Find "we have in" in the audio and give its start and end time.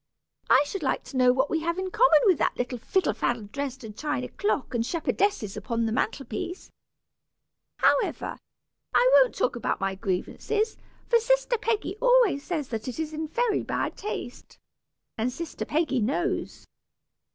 1.51-1.91